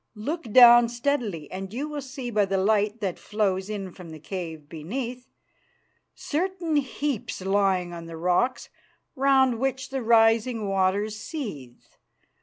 Look 0.15 0.51
down 0.51 0.89
steadily, 0.89 1.51
and 1.51 1.71
you 1.71 1.87
will 1.87 2.01
see 2.01 2.31
by 2.31 2.45
the 2.45 2.57
light 2.57 3.01
that 3.01 3.19
flows 3.19 3.69
in 3.69 3.91
from 3.91 4.09
the 4.09 4.17
cave 4.19 4.67
beneath, 4.67 5.27
certain 6.15 6.77
heaps 6.77 7.39
lying 7.41 7.93
on 7.93 8.07
the 8.07 8.17
rocks 8.17 8.69
round 9.15 9.59
which 9.59 9.91
the 9.91 10.01
rising 10.01 10.67
waters 10.67 11.19
seethe. 11.19 11.85